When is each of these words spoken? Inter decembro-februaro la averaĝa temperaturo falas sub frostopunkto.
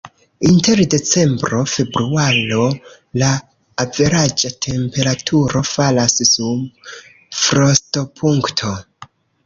Inter 0.51 0.77
decembro-februaro 0.93 2.63
la 3.23 3.29
averaĝa 3.85 4.53
temperaturo 4.69 5.65
falas 5.77 6.19
sub 6.35 6.91
frostopunkto. 7.45 8.79